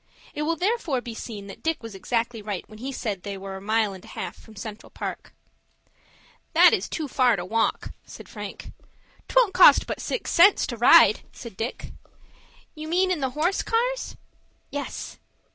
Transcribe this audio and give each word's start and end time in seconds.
It 0.33 0.41
will 0.41 0.55
therefore 0.55 0.99
be 0.99 1.13
seen 1.13 1.45
that 1.45 1.61
Dick 1.61 1.83
was 1.83 1.93
exactly 1.93 2.41
right, 2.41 2.67
when 2.67 2.79
he 2.79 2.91
said 2.91 3.21
they 3.21 3.37
were 3.37 3.55
a 3.57 3.61
mile 3.61 3.93
and 3.93 4.03
a 4.03 4.07
half 4.07 4.35
from 4.35 4.55
Central 4.55 4.89
Park. 4.89 5.31
"That 6.53 6.73
is 6.73 6.89
too 6.89 7.07
far 7.07 7.35
to 7.35 7.45
walk," 7.45 7.91
said 8.03 8.27
Frank. 8.27 8.71
"'Twon't 9.27 9.53
cost 9.53 9.85
but 9.85 9.99
six 9.99 10.31
cents 10.31 10.65
to 10.65 10.77
ride," 10.77 11.21
said 11.31 11.55
Dick. 11.55 11.91
"You 12.73 12.87
mean 12.87 13.11
in 13.11 13.19
the 13.19 13.29
horse 13.37 13.61
cars?" 13.61 14.17
"Yes." 14.71 15.19